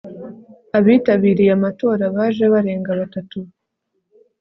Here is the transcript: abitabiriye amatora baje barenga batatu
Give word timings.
abitabiriye 0.77 1.51
amatora 1.57 2.03
baje 2.15 2.45
barenga 2.53 2.91
batatu 2.99 3.39